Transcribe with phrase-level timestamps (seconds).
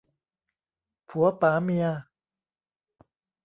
[1.09, 1.87] ผัวป๋าเมีย